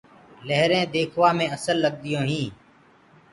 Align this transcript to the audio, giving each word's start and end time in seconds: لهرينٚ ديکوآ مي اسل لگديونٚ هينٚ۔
لهرينٚ 0.47 0.89
ديکوآ 0.93 1.29
مي 1.37 1.45
اسل 1.55 1.77
لگديونٚ 1.83 2.27
هينٚ۔ 2.31 2.55